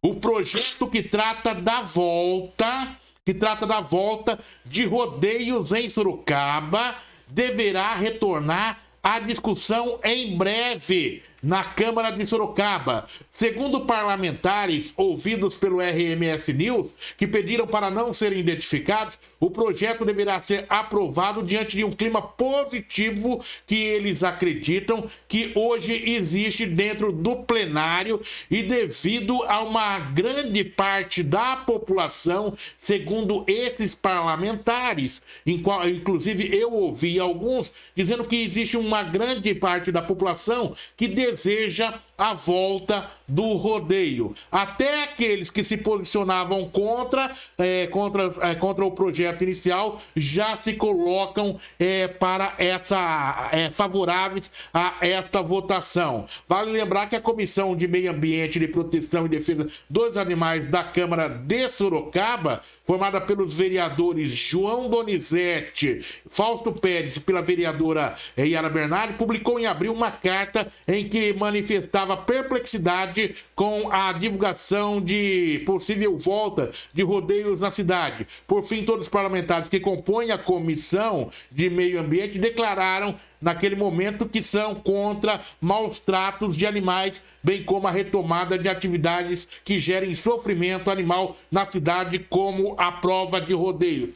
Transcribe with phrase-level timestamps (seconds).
[0.00, 6.94] O projeto que trata da volta, que trata da volta de rodeios em Sorocaba,
[7.26, 13.06] deverá retornar à discussão em breve na Câmara de Sorocaba.
[13.30, 20.40] Segundo parlamentares ouvidos pelo RMS News, que pediram para não serem identificados, o projeto deverá
[20.40, 27.36] ser aprovado diante de um clima positivo que eles acreditam que hoje existe dentro do
[27.36, 28.20] plenário
[28.50, 37.72] e devido a uma grande parte da população, segundo esses parlamentares, inclusive eu ouvi alguns
[37.94, 44.34] dizendo que existe uma grande parte da população que deseja a volta do rodeio.
[44.50, 50.74] Até aqueles que se posicionavam contra, é, contra, é, contra o projeto inicial já se
[50.74, 56.26] colocam é, para essa é, favoráveis a esta votação.
[56.48, 60.82] Vale lembrar que a Comissão de Meio Ambiente, de Proteção e Defesa dos Animais da
[60.82, 69.14] Câmara de Sorocaba, formada pelos vereadores João Donizete, Fausto Pérez e pela vereadora Yara Bernardi,
[69.14, 76.16] publicou em abril uma carta em que que manifestava perplexidade com a divulgação de possível
[76.16, 78.24] volta de rodeios na cidade.
[78.46, 84.28] Por fim, todos os parlamentares que compõem a comissão de meio ambiente declararam naquele momento
[84.28, 90.14] que são contra maus tratos de animais, bem como a retomada de atividades que gerem
[90.14, 94.10] sofrimento animal na cidade, como a prova de rodeios.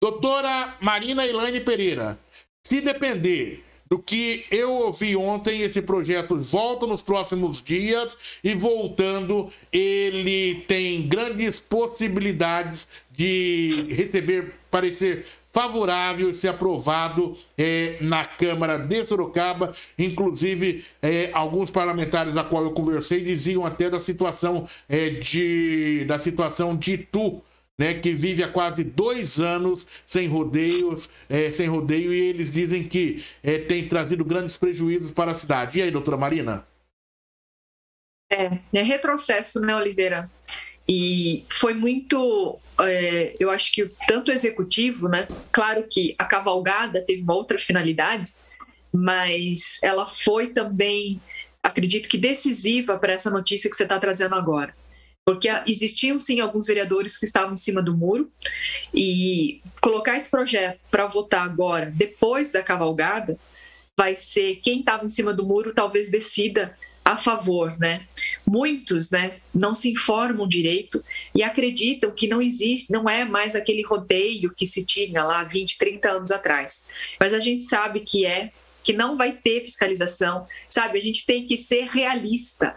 [0.00, 2.18] Doutora Marina Elaine Pereira,
[2.66, 5.62] se depender do que eu ouvi ontem.
[5.62, 15.24] Esse projeto volta nos próximos dias e voltando, ele tem grandes possibilidades de receber parecer
[15.56, 19.72] favorável ser aprovado é, na Câmara de Sorocaba.
[19.98, 26.18] Inclusive, é, alguns parlamentares a qual eu conversei diziam até da situação é, de da
[26.18, 27.42] situação de Itu
[27.78, 32.84] né, que vive há quase dois anos sem rodeios, é, sem rodeio, e eles dizem
[32.84, 35.78] que é, tem trazido grandes prejuízos para a cidade.
[35.78, 36.66] E aí, doutora Marina?
[38.30, 40.30] É, é retrocesso, né, Oliveira?
[40.88, 45.28] E foi muito, é, eu acho que tanto o executivo, né?
[45.52, 48.32] Claro que a cavalgada teve uma outra finalidade,
[48.92, 51.20] mas ela foi também,
[51.62, 54.74] acredito que decisiva para essa notícia que você está trazendo agora
[55.26, 58.30] porque existiam sim alguns vereadores que estavam em cima do muro
[58.94, 63.36] e colocar esse projeto para votar agora, depois da cavalgada,
[63.98, 68.06] vai ser quem estava em cima do muro talvez decida a favor, né?
[68.46, 71.02] Muitos, né, não se informam direito
[71.34, 75.76] e acreditam que não existe, não é mais aquele rodeio que se tinha lá 20,
[75.76, 76.86] 30 anos atrás.
[77.18, 78.52] Mas a gente sabe que é,
[78.84, 80.98] que não vai ter fiscalização, sabe?
[80.98, 82.76] A gente tem que ser realista.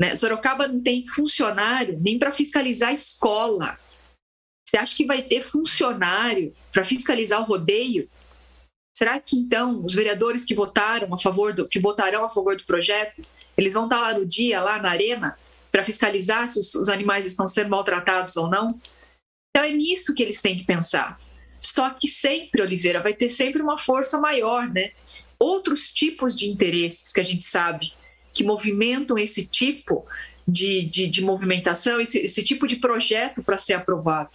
[0.00, 0.16] Né?
[0.16, 3.78] Sorocaba não tem funcionário nem para fiscalizar a escola.
[4.66, 8.08] Você acha que vai ter funcionário para fiscalizar o rodeio?
[8.96, 12.64] Será que então os vereadores que votaram a favor do, que votarão a favor do
[12.64, 13.22] projeto,
[13.56, 15.36] eles vão estar lá no dia, lá na arena,
[15.70, 18.80] para fiscalizar se os, os animais estão sendo maltratados ou não?
[19.50, 21.20] Então é nisso que eles têm que pensar.
[21.60, 24.90] Só que sempre, Oliveira, vai ter sempre uma força maior, né?
[25.38, 27.92] Outros tipos de interesses que a gente sabe
[28.34, 30.04] que movimentam esse tipo
[30.46, 34.30] de, de, de movimentação, esse, esse tipo de projeto para ser aprovado.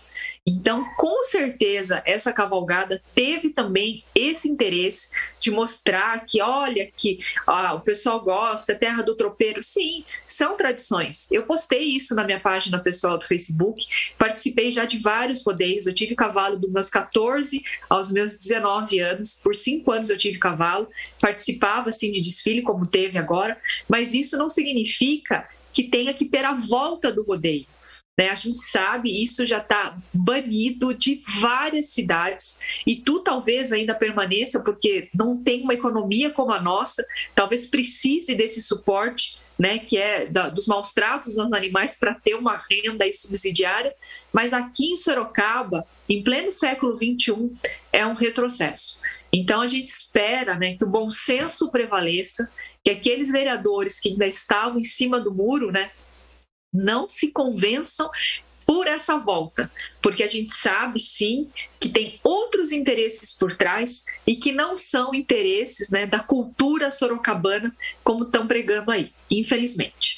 [0.45, 5.09] Então, com certeza, essa cavalgada teve também esse interesse
[5.39, 9.61] de mostrar que, olha, que ah, o pessoal gosta, terra do tropeiro.
[9.61, 11.31] Sim, são tradições.
[11.31, 13.85] Eu postei isso na minha página pessoal do Facebook,
[14.17, 15.85] participei já de vários rodeios.
[15.85, 20.39] Eu tive cavalo dos meus 14 aos meus 19 anos, por cinco anos eu tive
[20.39, 20.87] cavalo,
[21.19, 25.47] participava assim de desfile, como teve agora, mas isso não significa
[25.79, 27.65] que tenha que ter a volta do rodeio.
[28.17, 28.27] Né?
[28.27, 34.59] A gente sabe, isso já está banido de várias cidades e tu talvez ainda permaneça
[34.59, 37.01] porque não tem uma economia como a nossa,
[37.33, 42.35] talvez precise desse suporte, né, que é da, dos maus tratos aos animais para ter
[42.35, 43.93] uma renda subsidiária,
[44.33, 47.53] mas aqui em Sorocaba, em pleno século XXI,
[47.91, 49.01] é um retrocesso.
[49.31, 52.51] Então a gente espera né, que o bom senso prevaleça,
[52.83, 55.91] que aqueles vereadores que ainda estavam em cima do muro, né,
[56.73, 58.09] não se convençam
[58.65, 61.49] por essa volta, porque a gente sabe sim
[61.79, 67.75] que tem outros interesses por trás e que não são interesses né, da cultura sorocabana
[68.03, 70.17] como estão pregando aí, infelizmente.